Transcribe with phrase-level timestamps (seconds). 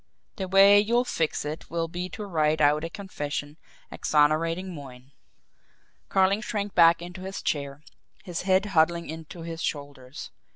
[0.37, 3.57] "The way you'll fix it will be to write out a confession
[3.91, 5.11] exonerating Moyne."
[6.09, 7.83] Carling shrank back into his chair,
[8.23, 10.31] his head huddling into his shoulders.